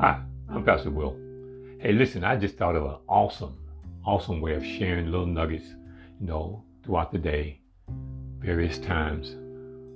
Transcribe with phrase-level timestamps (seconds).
[0.00, 1.14] Hi, I'm Pastor Will.
[1.78, 3.58] Hey, listen, I just thought of an awesome,
[4.02, 5.66] awesome way of sharing little nuggets,
[6.18, 7.60] you know, throughout the day,
[8.38, 9.36] various times,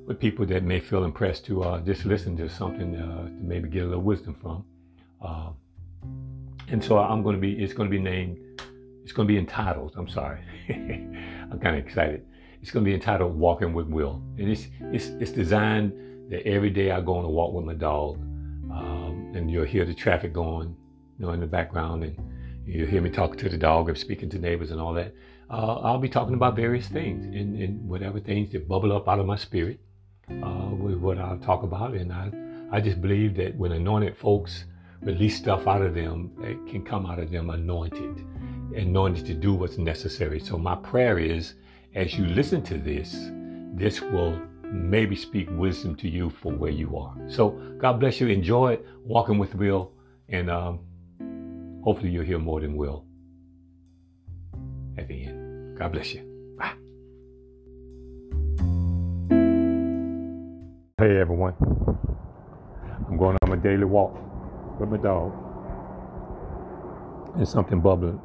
[0.07, 3.71] with people that may feel impressed to uh, just listen to something uh, to maybe
[3.71, 4.67] get a little wisdom from.
[5.23, 5.53] Uh,
[6.69, 8.37] and so I'm going to be, it's going to be named,
[9.05, 10.41] it's going to be entitled, I'm sorry.
[10.69, 12.27] I'm kind of excited.
[12.61, 14.23] It's going to be entitled Walking with Will.
[14.37, 15.95] And it's, it's, it's designed
[16.31, 18.19] that every day I go on a walk with my dog.
[19.35, 20.77] And you'll hear the traffic going,
[21.19, 22.17] you know, in the background, and
[22.67, 25.15] you'll hear me talking to the dog or speaking to neighbors and all that.
[25.51, 29.21] Uh, I'll be talking about various things and, and, whatever things that bubble up out
[29.21, 29.79] of my spirit
[30.31, 31.93] uh, with what I'll talk about.
[31.93, 32.33] And I,
[32.73, 34.65] I just believe that when anointed folks
[35.03, 38.25] release stuff out of them, it can come out of them anointed,
[38.75, 40.41] anointed to do what's necessary.
[40.41, 41.55] So my prayer is,
[41.95, 43.29] as you listen to this,
[43.75, 44.41] this will
[44.75, 47.15] maybe speak wisdom to you for where you are.
[47.29, 48.27] So God bless you.
[48.27, 49.93] Enjoy walking with Will,
[50.29, 50.81] and um,
[51.85, 53.05] hopefully you'll hear more than Will
[54.99, 55.79] at the end.
[55.79, 56.23] God bless you.
[56.59, 56.75] Bye.
[60.99, 61.55] Hey everyone.
[63.09, 64.15] I'm going on my daily walk
[64.81, 65.33] with my dog.
[67.37, 68.21] And something bubbling.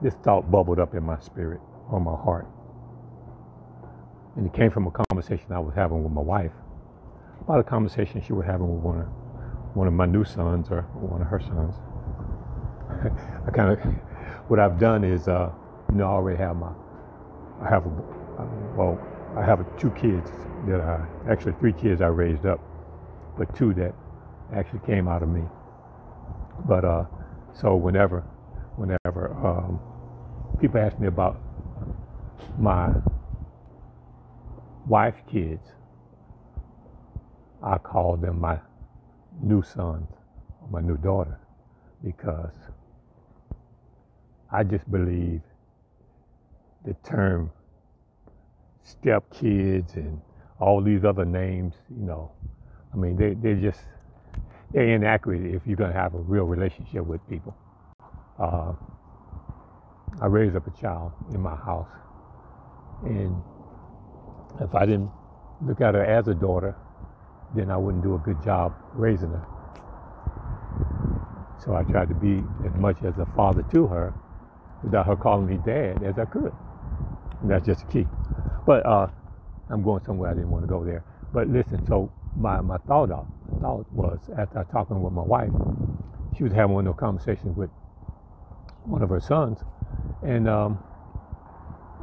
[0.00, 2.46] This thought bubbled up in my spirit on my heart.
[4.36, 6.52] And it came from a conversation I was having with my wife
[7.40, 9.08] about a conversation she was having with one of
[9.74, 11.74] one of my new sons or one of her sons.
[13.46, 13.78] I kind of
[14.48, 15.50] what I've done is, uh,
[15.90, 16.72] you know, I already have my,
[17.60, 17.90] I have, a,
[18.76, 19.00] well,
[19.36, 20.30] I have two kids
[20.66, 22.60] that I actually three kids I raised up,
[23.36, 23.94] but two that
[24.54, 25.42] actually came out of me.
[26.66, 27.04] But uh,
[27.54, 28.20] so whenever,
[28.76, 29.80] whenever um,
[30.60, 31.40] people ask me about
[32.58, 32.92] my
[34.86, 35.68] wife kids,
[37.62, 38.58] I call them my
[39.42, 40.08] new sons,
[40.70, 41.38] my new daughter,
[42.04, 42.54] because
[44.52, 45.42] I just believe
[46.84, 47.50] the term
[48.82, 50.20] step kids and
[50.60, 52.32] all these other names, you know,
[52.92, 53.80] I mean, they, they're just,
[54.72, 57.56] they're inaccurate if you're going to have a real relationship with people.
[58.38, 58.72] Uh,
[60.20, 61.88] I raised up a child in my house,
[63.04, 63.42] and
[64.60, 65.10] if I didn't
[65.62, 66.76] look at her as a daughter,
[67.54, 69.46] then I wouldn't do a good job raising her.
[71.58, 74.14] So I tried to be as much as a father to her
[74.82, 76.54] without her calling me dad as I could.
[77.40, 78.08] And that's just the key.
[78.66, 79.08] But uh,
[79.70, 81.04] I'm going somewhere I didn't want to go there.
[81.32, 83.24] But listen, so my, my thought, uh,
[83.60, 85.52] thought was after talking with my wife,
[86.36, 87.70] she was having one of those conversations with
[88.84, 89.60] one of her sons,
[90.22, 90.78] and um,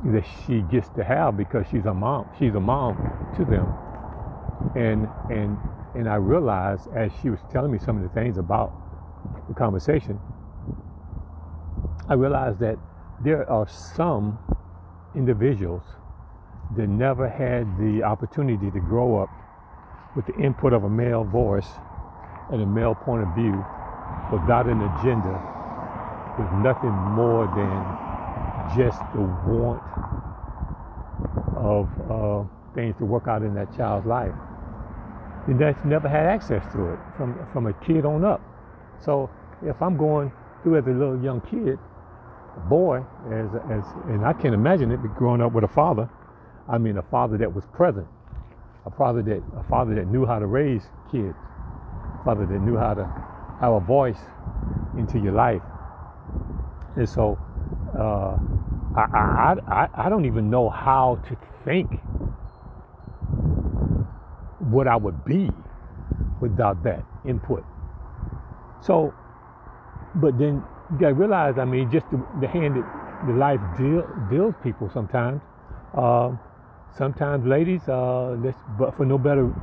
[0.06, 2.30] that she gets to have because she's a mom.
[2.40, 2.98] She's a mom
[3.38, 3.68] to them.
[4.76, 5.58] And and
[5.96, 8.74] and I realized as she was telling me some of the things about
[9.48, 10.20] the conversation,
[12.10, 12.80] I realized that
[13.24, 14.40] there are some
[15.16, 15.84] individuals
[16.78, 19.30] that never had the opportunity to grow up
[20.16, 21.70] with the input of a male voice
[22.52, 23.66] and a male point of view
[24.32, 25.42] without an agenda,
[26.40, 28.09] with nothing more than
[28.76, 29.82] just the want
[31.56, 32.44] of uh,
[32.76, 34.34] things to work out in that child's life.
[35.48, 38.42] And that's never had access to it from, from a kid on up.
[39.04, 39.30] So
[39.64, 40.32] if I'm going
[40.64, 41.80] through as a little young kid,
[42.56, 42.98] a boy,
[43.32, 46.10] as, as, and I can't imagine it but growing up with a father,
[46.68, 48.08] I mean a father that was present,
[48.86, 51.36] a father that, a father that knew how to raise kids,
[52.20, 53.06] a father that knew how to
[53.60, 54.20] have a voice
[54.98, 55.62] into your life.
[56.96, 57.38] And so
[57.98, 58.38] uh,
[58.96, 61.90] I, I, I, I don't even know how to think
[64.60, 65.52] what I would be
[66.42, 67.66] without that input.
[68.82, 69.14] So,
[70.16, 74.08] but then you gotta realize, I mean, just the, the hand that the life deal,
[74.30, 75.42] deals people sometimes.
[75.94, 76.32] Uh,
[76.98, 78.38] sometimes, ladies, uh,
[78.78, 79.54] but for no better,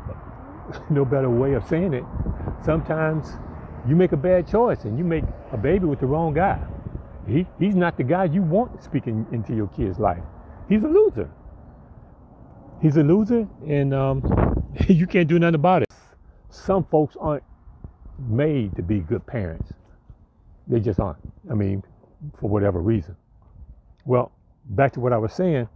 [0.91, 2.05] no better way of saying it,
[2.65, 3.27] sometimes
[3.89, 6.61] you make a bad choice and you make a baby with the wrong guy.
[7.27, 10.23] He, he's not the guy you want speaking into your kid's life.
[10.69, 11.31] He's a loser.
[12.81, 15.89] He's a loser, and um, you can't do nothing about it.
[16.51, 17.43] Some folks aren't
[18.29, 19.73] made to be good parents.
[20.69, 21.19] They just aren't.
[21.51, 21.83] I mean,
[22.39, 23.17] for whatever reason.
[24.05, 24.33] Well,
[24.71, 25.69] back to what I was saying.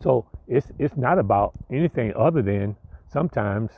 [0.00, 2.76] So it's it's not about anything other than
[3.12, 3.70] sometimes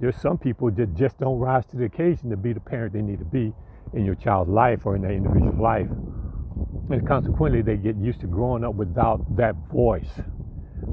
[0.00, 3.02] there's some people that just don't rise to the occasion to be the parent they
[3.02, 3.52] need to be
[3.94, 5.88] in your child's life or in that individual's life.
[6.90, 10.20] And consequently, they get used to growing up without that voice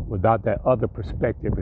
[0.07, 1.53] without that other perspective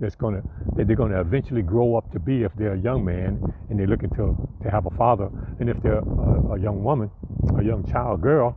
[0.00, 0.42] that's to
[0.76, 3.78] that they're going to eventually grow up to be if they're a young man and
[3.78, 5.28] they're looking to to have a father,
[5.60, 7.10] and if they're a, a young woman,
[7.58, 8.56] a young child, girl,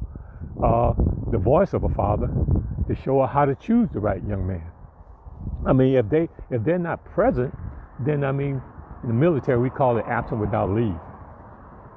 [0.63, 0.93] uh,
[1.31, 2.29] the voice of a father
[2.87, 4.71] to show her how to choose the right young man.
[5.65, 7.53] I mean, if they if they're not present,
[7.99, 8.61] then I mean,
[9.03, 10.99] in the military we call it absent without leave,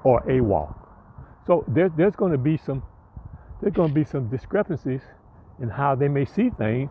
[0.05, 0.73] or AWOL.
[1.47, 2.83] So there, there's going to be some
[3.63, 5.03] there's going to be some discrepancies
[5.61, 6.91] in how they may see things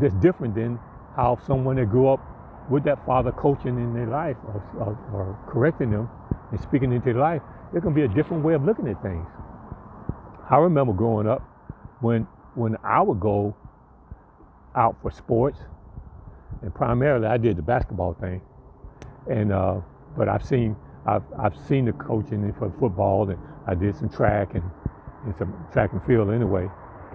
[0.00, 0.78] that's different than
[1.16, 2.20] how someone that grew up
[2.70, 6.08] with that father coaching in their life or, or, or correcting them
[6.52, 7.42] and speaking into their life.
[7.72, 9.26] There's going to be a different way of looking at things.
[10.50, 11.42] I remember growing up
[12.00, 12.24] when
[12.54, 13.56] when I would go
[14.76, 15.60] out for sports,
[16.62, 18.42] and primarily I did the basketball thing,
[19.30, 19.80] and uh,
[20.16, 20.76] but I've seen
[21.08, 24.64] I've I've seen the coaching for football, and I did some track and,
[25.26, 26.68] and some track and field anyway,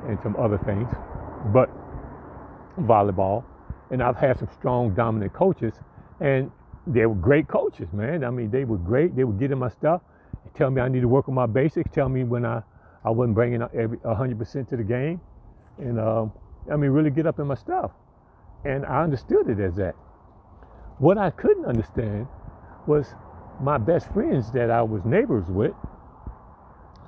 [0.08, 0.90] and some other things,
[1.54, 1.70] but
[2.82, 3.46] volleyball,
[3.92, 5.76] and I've had some strong dominant coaches,
[6.22, 6.52] and
[6.88, 8.24] they were great coaches, man.
[8.26, 9.16] I mean, they were great.
[9.16, 10.02] They would get in my stuff,
[10.56, 12.64] tell me I need to work on my basics, tell me when I
[13.06, 15.22] I wasn't bringing every 100% to the game,
[15.80, 16.34] and um,
[16.72, 17.92] I mean really get up in my stuff,
[18.66, 19.96] and I understood it as that.
[21.00, 22.28] What I couldn't understand
[22.88, 23.16] was
[23.62, 25.74] my best friends that I was neighbors with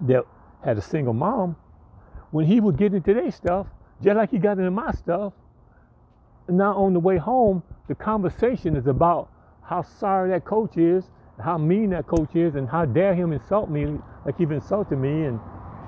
[0.02, 0.26] that
[0.64, 1.56] had a single mom.
[2.32, 3.68] When he would get into their stuff,
[4.04, 5.34] just like he got into my stuff,
[6.50, 9.32] now on the way home, the conversation is about
[9.64, 11.06] how sorry that coach is,
[11.44, 15.26] how mean that coach is, and how dare him insult me like he's insulted me,
[15.26, 15.40] and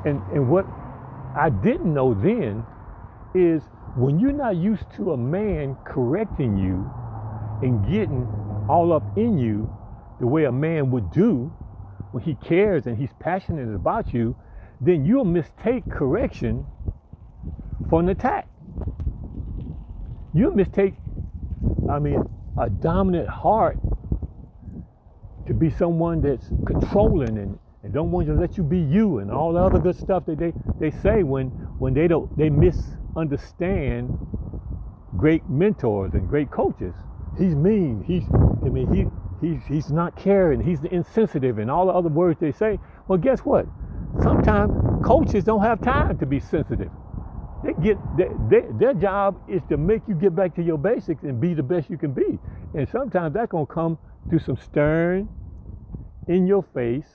[0.06, 0.66] and, and what
[1.36, 2.66] I didn't know then
[3.34, 3.64] is
[3.96, 6.90] when you're not used to a man correcting you
[7.62, 8.28] and getting
[8.70, 9.70] all up in you
[10.20, 11.52] the way a man would do
[12.12, 14.36] when he cares and he's passionate about you,
[14.82, 16.66] then you'll mistake correction
[17.90, 18.48] for an attack.
[20.34, 20.96] You'll mistake,
[21.90, 22.26] I mean,
[22.58, 23.80] a dominant heart
[25.48, 29.32] to be someone that's controlling and and don't want to let you be you and
[29.32, 31.50] all the other good stuff that they, they say when
[31.80, 34.14] when they don't they misunderstand
[35.18, 36.94] great mentors and great coaches.
[37.38, 38.04] He's mean.
[38.06, 38.26] He's
[38.66, 39.08] I mean he
[39.42, 40.62] he's he's not caring.
[40.62, 42.80] He's insensitive and all the other words they say.
[43.08, 43.68] Well, guess what?
[44.24, 44.74] Sometimes
[45.04, 46.92] coaches don't have time to be sensitive.
[47.64, 51.24] They get they, they, their job is to make you get back to your basics
[51.24, 52.40] and be the best you can be.
[52.74, 53.98] And sometimes that's gonna come
[54.30, 55.30] through some stern,
[56.28, 57.08] in your face,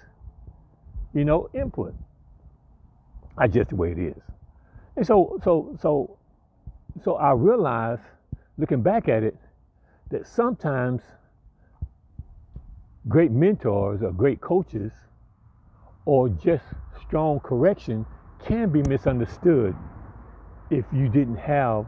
[1.15, 1.95] you know, input.
[3.39, 4.23] That's just the way it is.
[4.97, 6.19] And so, so, so,
[7.05, 7.99] so I realize,
[8.59, 9.37] looking back at it,
[10.11, 11.03] that sometimes
[13.09, 14.93] great mentors or great coaches
[16.07, 16.65] or just
[17.07, 18.07] strong correction
[18.45, 19.75] can be misunderstood
[20.71, 21.87] if you didn't have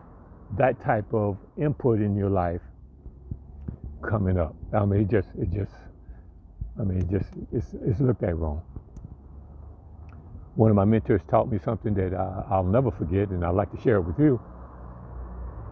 [0.58, 2.61] that type of input in your life
[4.08, 4.55] coming up.
[4.72, 5.72] I mean, it just, it just,
[6.81, 8.62] I mean, it just, it's, it's looked at wrong
[10.56, 13.72] one of my mentors taught me something that I, I'll never forget, and I'd like
[13.72, 14.40] to share it with you.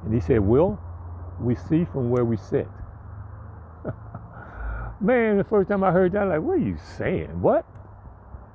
[0.05, 0.81] And he said, Will,
[1.41, 2.69] we see from where we sit.
[5.03, 7.41] Man, the first time I heard that, I'm like, what are you saying?
[7.41, 7.67] What?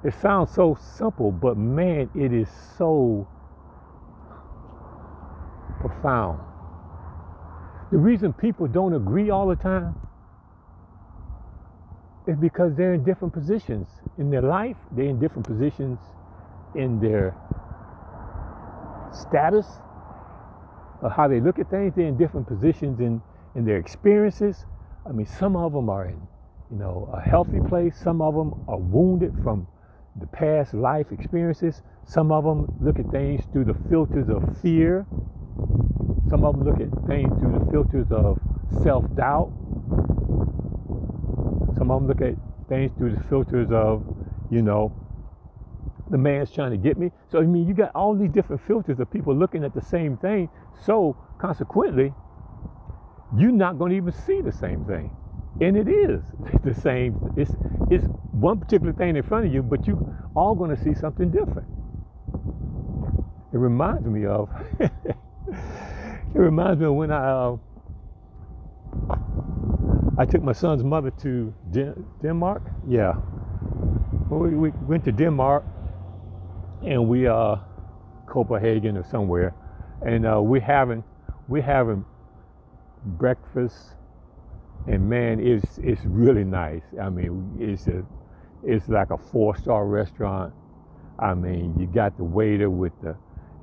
[0.04, 3.28] It sounds so simple, but man, it is so
[5.80, 6.40] profound.
[7.92, 9.96] The reason people don't agree all the time
[12.28, 13.88] is because they're in different positions
[14.18, 16.00] in their life, they're in different positions
[16.76, 17.36] in their
[19.12, 19.66] status
[21.02, 21.94] of how they look at things.
[21.96, 23.22] They're in different positions in,
[23.56, 24.66] in their experiences.
[25.06, 26.22] I mean, some of them are in,
[26.72, 27.98] you know, a healthy place.
[27.98, 29.68] Some of them are wounded from
[30.20, 31.82] the past life experiences.
[32.06, 35.06] Some of them look at things through the filters of fear.
[36.30, 38.40] Some of them look at things through the filters of
[38.84, 39.52] self-doubt.
[41.78, 42.36] Some of them look at
[42.68, 44.04] things through the filters of,
[44.50, 44.92] you know,
[46.10, 47.12] the man's trying to get me.
[47.30, 50.18] So I mean, you got all these different filters of people looking at the same
[50.18, 50.50] thing.
[50.82, 52.14] So consequently,
[53.38, 55.12] you're not going to even see the same thing,
[55.62, 56.24] and it is
[56.64, 57.18] the same.
[57.36, 57.56] It's
[57.90, 60.02] it's one particular thing in front of you, but you
[60.36, 61.68] all going to see something different.
[63.54, 64.50] It reminds me of.
[64.80, 64.92] it
[66.34, 67.32] reminds me of when I.
[67.32, 67.58] Uh,
[70.18, 72.64] I took my son's mother to Den- Denmark.
[72.88, 73.18] Yeah,
[74.30, 75.66] we, we went to Denmark
[76.84, 77.58] and we uh,
[78.28, 79.56] Copenhagen or somewhere,
[80.06, 81.04] and uh, we're having
[81.48, 82.06] we're having
[83.06, 83.96] breakfast,
[84.86, 86.84] and man, it's it's really nice.
[87.02, 88.06] I mean, it's a
[88.64, 90.54] it's like a four star restaurant.
[91.20, 93.18] I mean, you got the waiter with the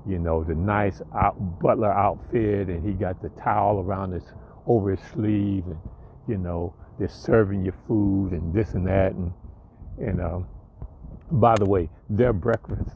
[0.07, 4.25] you know, the nice out, butler outfit, and he got the towel around his
[4.67, 5.79] over his sleeve, and
[6.29, 9.33] you know, they're serving your food and this and that, and
[9.99, 10.47] and um,
[11.31, 12.95] by the way, their breakfasts,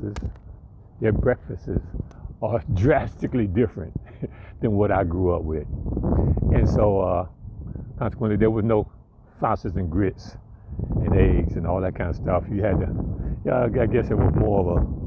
[1.01, 1.69] their breakfasts
[2.43, 3.95] are drastically different
[4.61, 5.67] than what I grew up with,
[6.53, 7.27] and so uh,
[7.99, 8.91] consequently, there was no
[9.41, 10.37] sausage and grits
[10.97, 12.45] and eggs and all that kind of stuff.
[12.51, 12.89] You had to,
[13.45, 14.99] yeah, I guess it was more of a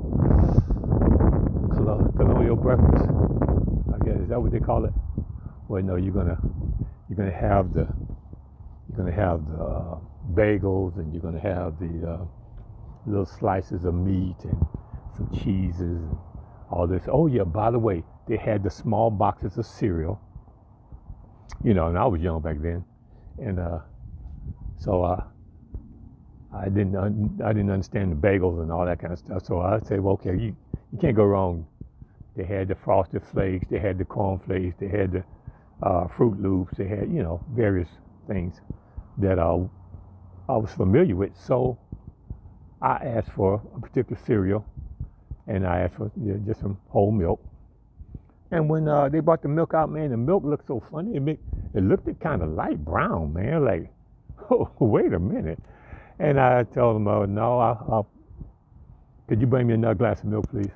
[2.16, 3.06] colonial breakfast.
[3.94, 4.94] I guess is that what they call it?
[5.68, 6.38] Well, no, you're gonna
[7.10, 7.88] you're gonna have the
[8.88, 10.00] you're gonna have the uh,
[10.34, 12.26] bagels and you're gonna have the uh,
[13.06, 14.66] little slices of meat and
[15.16, 16.18] some cheeses and
[16.70, 17.04] all this.
[17.08, 20.22] Oh yeah, by the way, they had the small boxes of cereal.
[21.64, 22.86] You know, and I was young back then,
[23.40, 23.80] and uh,
[24.78, 25.24] so uh,
[26.54, 29.46] I didn't un- I didn't understand the bagels and all that kind of stuff.
[29.46, 30.56] So I say, well, okay, you
[30.92, 31.68] you can't go wrong.
[32.36, 35.24] They had the frosted flakes, they had the corn flakes, they had the
[35.84, 37.90] uh, Froot Loops, they had you know various
[38.28, 38.62] things
[39.20, 39.60] that uh,
[40.50, 41.38] I was familiar with.
[41.38, 41.80] So
[42.82, 44.66] I asked for a particular cereal,
[45.48, 46.12] and I asked for
[46.46, 47.42] just some whole milk.
[48.52, 51.16] And when uh, they brought the milk out, man, the milk looked so funny.
[51.16, 51.40] It,
[51.74, 53.64] it looked kind of light brown, man.
[53.66, 53.92] Like,
[54.52, 55.60] oh, wait a minute.
[56.20, 58.02] And I told them, oh, no, I, I,
[59.28, 60.70] could you bring me another glass of milk, please?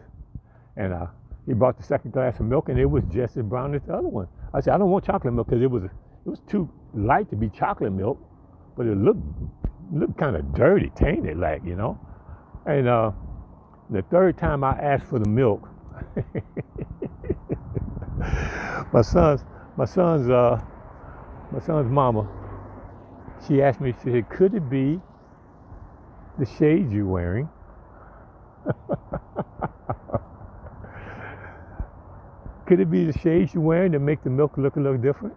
[0.77, 1.08] And uh,
[1.46, 3.94] he brought the second glass of milk, and it was just as brown as the
[3.94, 4.27] other one.
[4.53, 7.36] I said, I don't want chocolate milk because it was it was too light to
[7.36, 8.17] be chocolate milk,
[8.77, 9.22] but it looked
[9.94, 12.00] looked kind of dirty, tainted, like you know.
[12.65, 13.12] And uh,
[13.89, 15.67] the third time I asked for the milk,
[18.94, 19.44] my son's
[19.77, 20.62] my son's uh,
[21.51, 22.27] my son's mama,
[23.48, 25.00] she asked me, she said, could it be
[26.39, 27.50] the shades you're wearing.
[32.65, 35.36] Could it be the shades you're wearing that make the milk look a little different?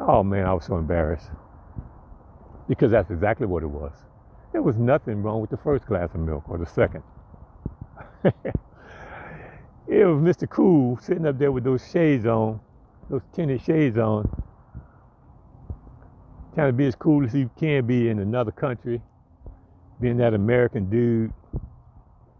[0.00, 1.30] Oh man, I was so embarrassed.
[2.68, 3.92] Because that's exactly what it was.
[4.52, 7.02] There was nothing wrong with the first glass of milk or the second.
[9.88, 10.48] it was Mr.
[10.48, 12.60] Cool sitting up there with those shades on,
[13.10, 14.28] those tinted shades on,
[16.54, 19.00] trying to be as cool as he can be in another country,
[20.00, 21.32] being that American dude,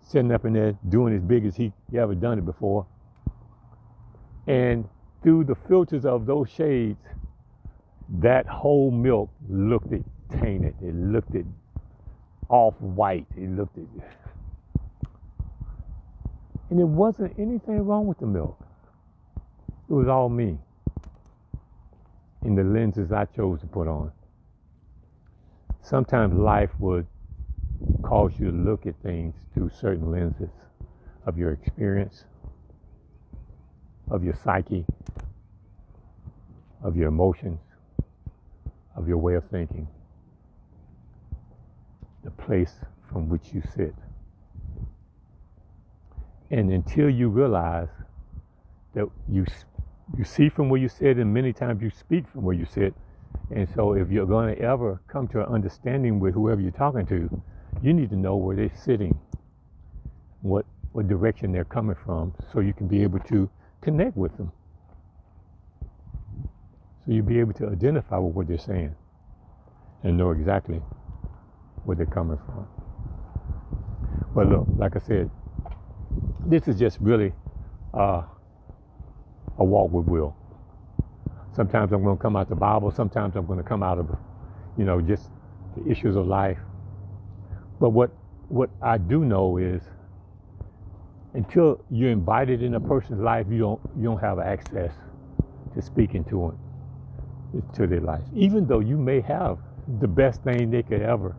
[0.02, 2.86] sitting up in there doing as big as he, he ever done it before.
[4.46, 4.88] And
[5.22, 6.98] through the filters of those shades,
[8.20, 10.04] that whole milk looked it
[10.40, 10.74] tainted.
[10.82, 11.46] It looked it
[12.48, 13.26] off white.
[13.36, 13.86] It looked it.
[16.74, 18.58] And it wasn't anything wrong with the milk.
[19.88, 20.58] It was all me
[22.42, 24.10] and the lenses I chose to put on.
[25.82, 27.06] Sometimes life would
[28.02, 30.50] cause you to look at things through certain lenses
[31.26, 32.24] of your experience,
[34.10, 34.84] of your psyche,
[36.82, 37.60] of your emotions,
[38.96, 39.86] of your way of thinking,
[42.24, 42.74] the place
[43.08, 43.94] from which you sit.
[46.54, 47.88] And until you realize
[48.94, 49.44] that you
[50.16, 52.94] you see from where you sit, and many times you speak from where you sit.
[53.50, 57.06] And so, if you're going to ever come to an understanding with whoever you're talking
[57.06, 57.42] to,
[57.82, 59.18] you need to know where they're sitting,
[60.42, 64.52] what what direction they're coming from, so you can be able to connect with them.
[67.04, 68.94] So you'll be able to identify with what they're saying
[70.04, 70.80] and know exactly
[71.82, 72.68] where they're coming from.
[74.36, 75.30] But look, like I said,
[76.46, 77.32] this is just really
[77.92, 78.22] uh,
[79.58, 80.36] a walk with Will.
[81.54, 82.90] Sometimes I'm going to come out the Bible.
[82.90, 84.10] Sometimes I'm going to come out of,
[84.76, 85.30] you know, just
[85.76, 86.58] the issues of life.
[87.80, 88.10] But what
[88.48, 89.82] what I do know is,
[91.34, 94.92] until you're invited in a person's life, you don't you don't have access
[95.74, 96.56] to speaking to
[97.52, 98.22] them, to their life.
[98.34, 99.58] Even though you may have
[100.00, 101.36] the best thing they could ever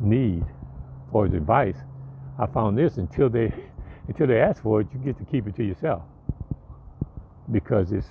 [0.00, 0.44] need
[1.12, 1.76] for advice,
[2.40, 3.52] I found this until they
[4.08, 6.04] until they ask for it, you get to keep it to yourself
[7.52, 8.08] because it's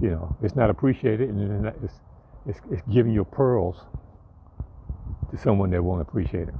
[0.00, 1.94] you know it's not appreciated and it's
[2.46, 3.84] it's, it's giving your pearls
[5.30, 6.54] to someone that won't appreciate it.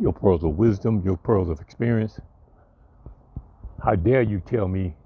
[0.00, 2.20] Your pearls of wisdom, your pearls of experience.
[3.84, 4.96] How dare you tell me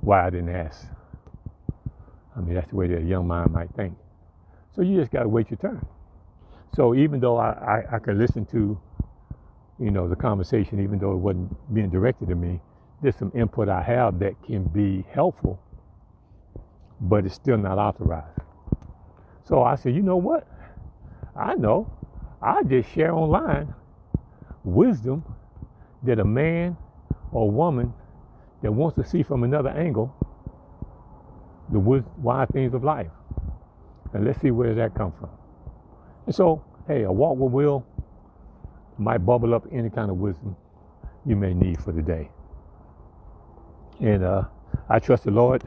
[0.00, 0.86] why I didn't ask?
[2.36, 3.96] I mean, that's the way that a young mind might think.
[4.74, 5.86] So you just got to wait your turn.
[6.72, 8.80] So even though I, I, I could listen to
[9.78, 12.60] you know, the conversation, even though it wasn't being directed to me,
[13.02, 15.62] there's some input I have that can be helpful,
[17.00, 18.40] but it's still not authorized.
[19.44, 20.48] So I said, you know what?
[21.36, 21.90] I know.
[22.42, 23.74] I just share online
[24.64, 25.24] wisdom
[26.04, 26.76] that a man
[27.32, 27.94] or woman
[28.62, 30.14] that wants to see from another angle
[31.70, 31.80] the
[32.18, 33.10] wise things of life.
[34.14, 35.30] And let's see where that comes from.
[36.30, 37.84] So, hey, a walk with Will
[38.98, 40.56] might bubble up any kind of wisdom
[41.26, 42.30] you may need for the day.
[44.00, 44.44] And uh,
[44.88, 45.62] I trust the Lord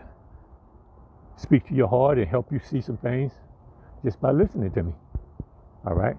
[1.37, 3.31] speak to your heart and help you see some things
[4.03, 4.93] just by listening to me.
[5.85, 6.15] All right?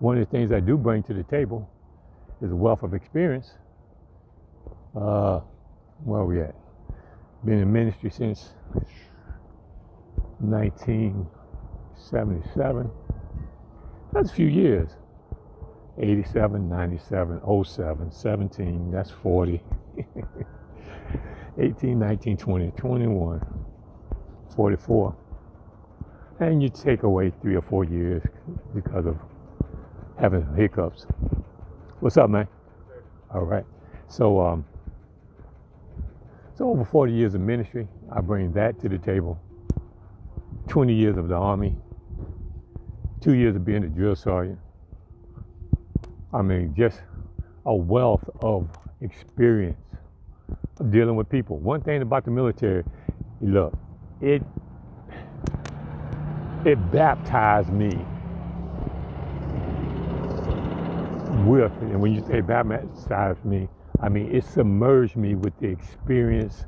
[0.00, 1.68] One of the things I do bring to the table
[2.42, 3.52] is a wealth of experience.
[4.94, 5.40] Uh,
[6.04, 6.54] where are we at?
[7.44, 8.50] Been in ministry since
[10.40, 13.03] 1977.
[14.14, 14.90] That's a few years.
[15.98, 19.60] 87, 97, 07, 17, that's 40.
[21.58, 23.64] 18, 19, 20, 21,
[24.54, 25.16] 44.
[26.38, 28.22] And you take away three or four years
[28.72, 29.16] because of
[30.20, 31.06] having hiccups.
[31.98, 32.46] What's up, man?
[33.34, 33.64] All right.
[34.06, 34.64] So, um,
[36.56, 39.40] so over 40 years of ministry, I bring that to the table.
[40.68, 41.74] 20 years of the Army,
[43.24, 44.58] two years of being a drill sergeant.
[46.34, 47.00] I mean, just
[47.64, 48.68] a wealth of
[49.00, 49.80] experience
[50.78, 51.58] of dealing with people.
[51.58, 52.84] One thing about the military,
[53.40, 53.72] look,
[54.20, 54.42] it
[56.66, 57.90] it baptized me
[61.46, 63.68] with, and when you say baptized me,
[64.00, 66.66] I mean it submerged me with the experience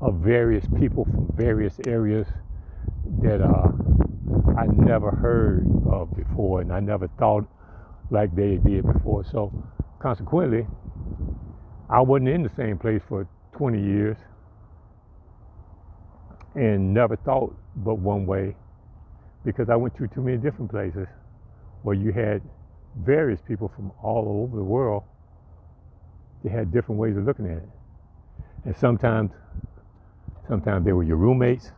[0.00, 2.28] of various people from various areas
[3.22, 3.72] that uh,
[4.56, 7.46] I never heard of before, and I never thought
[8.10, 9.24] like they did before.
[9.24, 9.52] So,
[10.00, 10.66] consequently,
[11.90, 14.16] I wasn't in the same place for 20 years
[16.54, 18.56] and never thought but one way
[19.44, 21.06] because I went through too many different places
[21.82, 22.42] where you had
[22.96, 25.04] various people from all over the world.
[26.44, 27.68] They had different ways of looking at it.
[28.64, 29.32] And sometimes,
[30.48, 31.72] sometimes they were your roommates,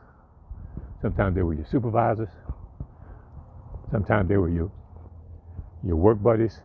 [1.02, 2.30] sometimes they were your supervisors,
[3.90, 4.70] sometimes they were your
[5.84, 6.60] your work buddies,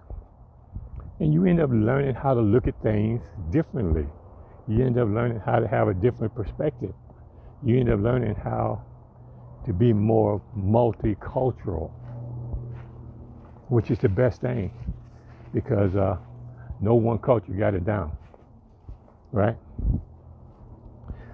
[1.20, 4.08] and you end up learning how to look at things differently.
[4.68, 6.94] You end up learning how to have a different perspective.
[7.64, 8.84] You end up learning how
[9.66, 11.92] to be more multicultural,
[13.70, 14.72] which is the best thing
[15.54, 16.18] because uh,
[16.82, 18.16] no one culture got it down,
[19.32, 19.58] right?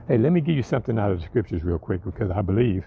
[0.08, 2.86] Hey, let me give you something out of the scriptures real quick because I believe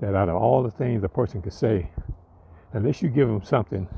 [0.00, 1.90] that out of all the things a person could say,
[2.72, 3.88] unless you give them something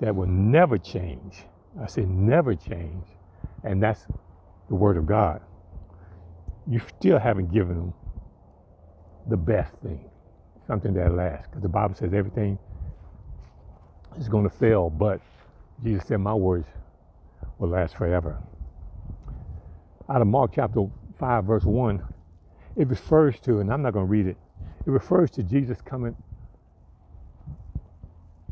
[0.00, 1.44] that will never change,
[1.80, 3.04] I say never change,
[3.64, 4.06] and that's
[4.68, 5.42] the Word of God,
[6.66, 7.94] you still haven't given them
[9.28, 10.10] the best thing,
[10.66, 11.48] something that lasts.
[11.48, 12.58] Because the Bible says everything
[14.18, 15.20] is going to fail, but
[15.84, 16.66] Jesus said, My words
[17.58, 18.38] will last forever.
[20.08, 20.86] Out of Mark chapter
[21.18, 22.02] 5, verse 1,
[22.76, 24.36] it refers to, and I'm not going to read it,
[24.90, 26.16] it refers to Jesus coming,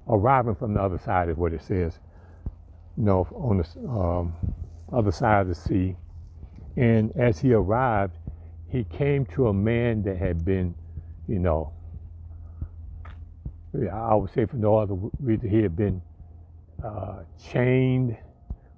[0.09, 1.99] arriving from the other side, is what it says.
[2.97, 4.35] You know, on the um,
[4.93, 5.97] other side of the sea.
[6.77, 8.17] And as he arrived,
[8.69, 10.75] he came to a man that had been,
[11.27, 11.73] you know,
[13.93, 16.01] I would say for no other reason, he had been
[16.85, 17.23] uh,
[17.53, 18.17] chained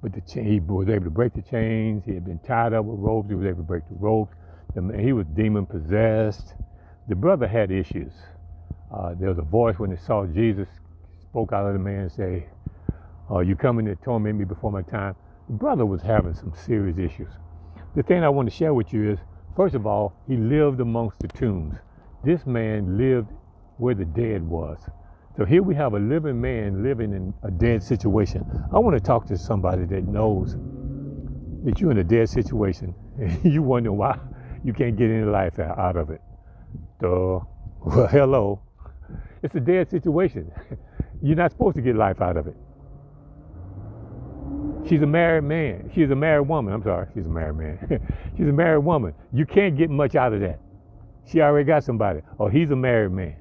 [0.02, 0.46] with the chain.
[0.46, 2.04] He was able to break the chains.
[2.06, 3.28] He had been tied up with ropes.
[3.28, 4.34] He was able to break the ropes.
[4.98, 6.54] He was demon possessed.
[7.10, 8.12] The brother had issues.
[8.90, 10.68] Uh, there was a voice when they saw Jesus
[11.20, 12.46] spoke out of the man and say,
[13.30, 15.16] uh, "You coming to torment me before my time?"
[15.48, 17.32] The brother was having some serious issues.
[17.96, 19.18] The thing I want to share with you is
[19.56, 21.74] First of all, he lived amongst the tombs.
[22.24, 23.28] This man lived
[23.78, 24.78] where the dead was.
[25.36, 28.44] So here we have a living man living in a dead situation.
[28.72, 30.56] I want to talk to somebody that knows
[31.64, 34.18] that you're in a dead situation and you wonder why
[34.62, 36.22] you can't get any life out of it.
[37.00, 37.40] Duh.
[37.82, 38.60] Well, hello.
[39.42, 40.52] It's a dead situation.
[41.22, 42.56] You're not supposed to get life out of it.
[44.86, 45.90] She's a married man.
[45.94, 46.74] She's a married woman.
[46.74, 47.06] I'm sorry.
[47.14, 48.06] She's a married man.
[48.36, 49.14] she's a married woman.
[49.32, 50.60] You can't get much out of that.
[51.26, 52.20] She already got somebody.
[52.36, 53.36] Or oh, he's a married man.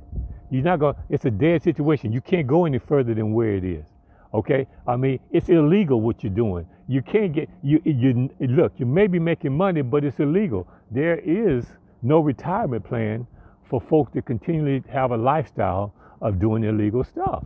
[0.50, 2.14] You're not going to, it's a dead situation.
[2.14, 3.86] You can't go any further than where it is.
[4.34, 4.68] Okay?
[4.88, 6.66] I mean, it's illegal what you're doing.
[6.88, 10.66] You can't get, you, you, look, you may be making money, but it's illegal.
[10.92, 11.66] There is
[12.02, 13.28] no retirement plan
[13.70, 17.46] for folks to continually have a lifestyle of doing illegal stuff.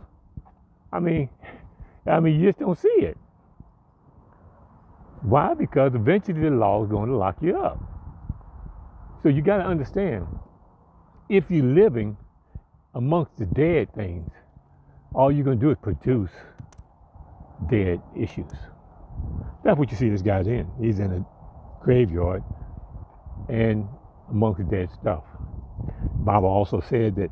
[0.92, 1.28] I mean,
[2.06, 3.16] I mean, you just don't see it.
[5.22, 5.54] Why?
[5.54, 7.78] Because eventually the law is going to lock you up.
[9.22, 10.26] So you got to understand
[11.28, 12.16] if you're living
[12.94, 14.30] amongst the dead things,
[15.14, 16.30] all you're going to do is produce
[17.70, 18.52] dead issues.
[19.64, 20.68] That's what you see this guy's in.
[20.80, 21.24] He's in a
[21.82, 22.42] graveyard
[23.48, 23.86] and
[24.30, 25.24] amongst the dead stuff.
[26.24, 27.30] Bible also said that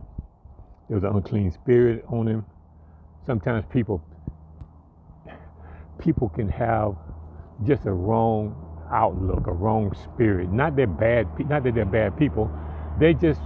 [0.89, 2.47] there was an unclean spirit on him.
[3.27, 4.05] Sometimes people
[5.99, 6.97] people can have
[7.67, 8.57] just a wrong
[8.93, 10.53] outlook, a wrong spirit.
[10.53, 12.51] Not that bad, not that they're bad people.
[12.99, 13.41] They just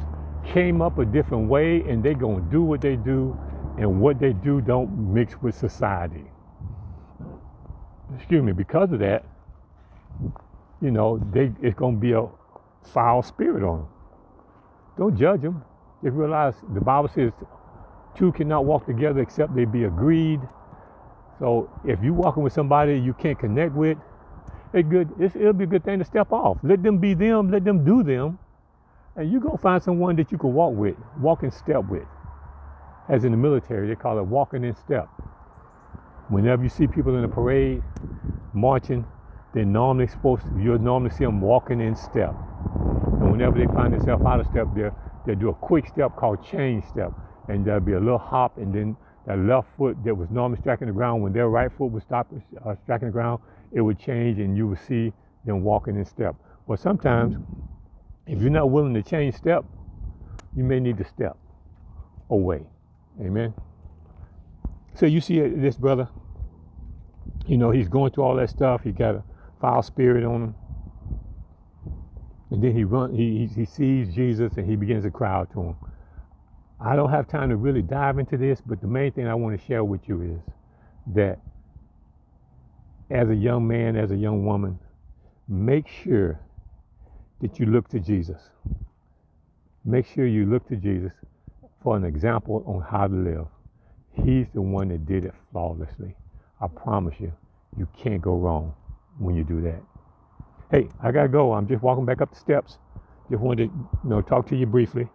[0.46, 3.36] came up a different way, and they're gonna do what they do,
[3.78, 6.24] and what they do don't mix with society.
[8.16, 8.52] Excuse me.
[8.52, 9.24] Because of that,
[10.82, 12.26] you know, they it's gonna be a
[12.84, 13.88] foul spirit on them.
[14.98, 15.62] Don't judge them.
[16.02, 17.32] Just realize the Bible says
[18.16, 20.40] two cannot walk together except they be agreed.
[21.38, 23.98] So if you're walking with somebody you can't connect with,
[24.72, 25.08] it's good.
[25.20, 26.58] It'll be a good thing to step off.
[26.62, 27.50] Let them be them.
[27.50, 28.38] Let them do them,
[29.16, 32.06] and you go find someone that you can walk with, walk in step with.
[33.08, 35.08] As in the military, they call it walking in step.
[36.28, 37.82] Whenever you see people in a parade
[38.52, 39.06] marching,
[39.54, 42.34] they're normally supposed to, you'll normally see them walking in step.
[43.36, 44.96] Whenever they find themselves out of step, they'll,
[45.26, 47.12] they'll do a quick step called change step.
[47.48, 48.96] And there'll be a little hop, and then
[49.26, 52.32] that left foot that was normally striking the ground, when their right foot was stop,
[52.64, 55.12] uh, striking the ground, it would change, and you would see
[55.44, 56.34] them walking in step.
[56.66, 57.36] Well, sometimes,
[58.26, 59.66] if you're not willing to change step,
[60.56, 61.36] you may need to step
[62.30, 62.62] away.
[63.20, 63.52] Amen.
[64.94, 66.08] So you see this brother,
[67.46, 68.82] you know, he's going through all that stuff.
[68.82, 69.24] He got a
[69.60, 70.54] foul spirit on him.
[72.56, 75.60] And then he run, he, he sees Jesus and he begins to cry out to
[75.60, 75.76] him.
[76.80, 79.60] I don't have time to really dive into this, but the main thing I want
[79.60, 80.54] to share with you is
[81.14, 81.38] that
[83.10, 84.78] as a young man, as a young woman,
[85.46, 86.40] make sure
[87.42, 88.40] that you look to Jesus.
[89.84, 91.12] Make sure you look to Jesus
[91.82, 93.46] for an example on how to live.
[94.24, 96.16] He's the one that did it flawlessly.
[96.62, 97.34] I promise you,
[97.76, 98.72] you can't go wrong
[99.18, 99.82] when you do that.
[100.68, 101.52] Hey, I gotta go.
[101.52, 102.78] I'm just walking back up the steps.
[103.30, 105.08] Just wanted to you know talk to you briefly,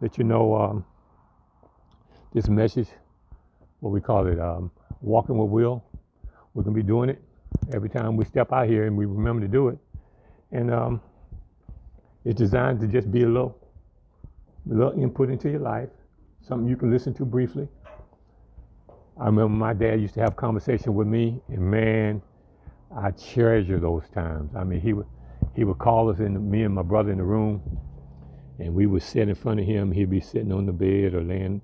[0.00, 0.84] let you know um,
[2.32, 2.88] this message,
[3.80, 5.84] what we call it, um, walking with Will.
[6.54, 7.20] We're gonna be doing it
[7.74, 9.78] every time we step out here, and we remember to do it.
[10.52, 11.00] And um,
[12.24, 13.58] it's designed to just be a little,
[14.70, 15.88] a little input into your life,
[16.40, 17.68] something you can listen to briefly.
[19.20, 22.22] I remember my dad used to have conversation with me, and man,
[22.96, 24.52] I treasure those times.
[24.56, 25.06] I mean, he would
[25.54, 27.62] he would call us in me and my brother in the room,
[28.58, 29.92] and we would sit in front of him.
[29.92, 31.62] He'd be sitting on the bed or laying in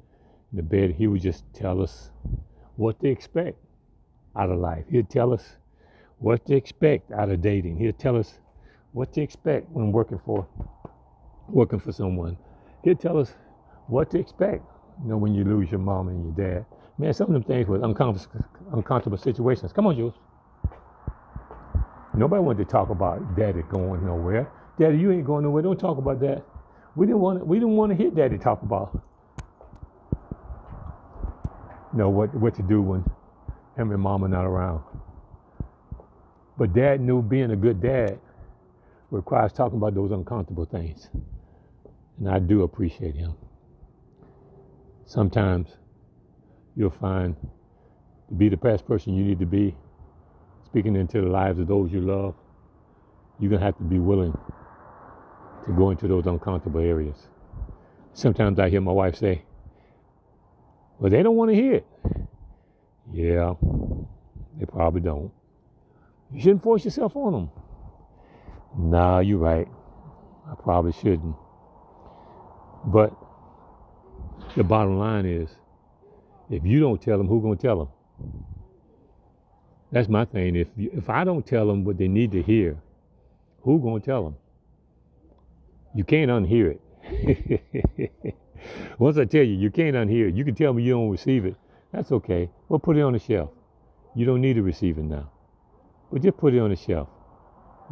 [0.52, 0.92] the bed.
[0.92, 2.10] He would just tell us
[2.76, 3.58] what to expect
[4.36, 4.84] out of life.
[4.90, 5.56] He'd tell us
[6.18, 7.78] what to expect out of dating.
[7.78, 8.38] He'd tell us
[8.92, 10.46] what to expect when working for
[11.48, 12.36] working for someone.
[12.84, 13.34] He'd tell us
[13.88, 14.64] what to expect.
[15.02, 16.66] You know, when you lose your mom and your dad.
[16.98, 19.72] Man, some of them things were uncomfortable, uncomfortable situations.
[19.72, 20.14] Come on, Jules.
[22.16, 24.50] Nobody wanted to talk about daddy going nowhere.
[24.78, 25.62] Daddy, you ain't going nowhere.
[25.62, 26.44] Don't talk about that.
[26.96, 29.02] We didn't want to, we didn't want to hear daddy talk about
[31.92, 33.04] you know what what to do when
[33.76, 34.82] him and mom are not around.
[36.58, 38.20] But dad knew being a good dad
[39.10, 41.08] requires talking about those uncomfortable things.
[42.18, 43.34] And I do appreciate him.
[45.06, 45.68] Sometimes
[46.76, 47.36] you'll find
[48.28, 49.76] to be the best person you need to be
[50.74, 52.34] speaking into the lives of those you love,
[53.38, 54.36] you're going to have to be willing
[55.64, 57.28] to go into those uncomfortable areas.
[58.12, 59.44] Sometimes I hear my wife say,
[60.98, 61.86] Well, they don't want to hear it.
[63.12, 63.54] Yeah,
[64.58, 65.30] they probably don't.
[66.32, 67.50] You shouldn't force yourself on them.
[68.76, 69.68] Nah, you're right.
[70.50, 71.36] I probably shouldn't.
[72.86, 73.14] But
[74.56, 75.50] the bottom line is,
[76.50, 78.44] if you don't tell them, who's going to tell them?
[79.94, 80.56] That's my thing.
[80.56, 82.76] If if I don't tell them what they need to hear,
[83.62, 84.36] who gonna tell them?
[85.94, 88.34] You can't unhear it.
[88.98, 90.34] Once I tell you, you can't unhear it.
[90.34, 91.56] You can tell me you don't receive it.
[91.92, 92.50] That's okay.
[92.68, 93.50] Well, put it on the shelf.
[94.16, 95.30] You don't need to receive it now.
[96.12, 97.08] But just put it on the shelf.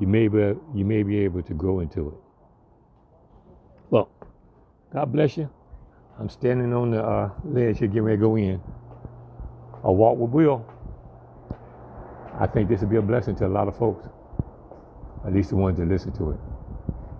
[0.00, 0.38] You may be,
[0.74, 2.14] you may be able to grow into it.
[3.90, 4.10] Well,
[4.92, 5.50] God bless you.
[6.18, 8.60] I'm standing on the uh, ledge here, getting ready to go in.
[9.84, 10.66] A walk with Will.
[12.40, 14.06] I think this will be a blessing to a lot of folks,
[15.26, 16.40] at least the ones that listen to it.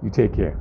[0.02, 0.58] You take care.